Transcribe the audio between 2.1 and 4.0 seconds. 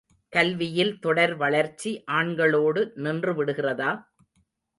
ஆண்களோடு நின்று விடுகிறதா?